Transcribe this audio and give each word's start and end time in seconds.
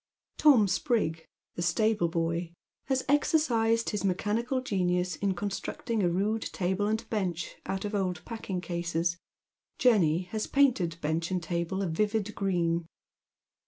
Tom 0.39 0.67
Sprig, 0.67 1.27
the 1.53 1.61
stable 1.61 2.07
boy, 2.07 2.53
has 2.85 3.05
exercised 3.07 3.91
his 3.91 4.01
mecljanical 4.01 4.63
genius 4.63 5.15
in 5.17 5.35
constructing 5.35 6.01
a 6.01 6.09
rude 6.09 6.41
table 6.41 6.87
and 6.87 7.07
bench 7.11 7.57
out 7.67 7.85
of 7.85 7.93
old 7.93 8.25
packing 8.25 8.61
cases— 8.61 9.19
Jenny 9.77 10.23
has 10.31 10.47
painted 10.47 10.97
bench 11.01 11.29
and 11.29 11.43
table 11.43 11.83
a 11.83 11.87
vivid 11.87 12.33
green. 12.33 12.87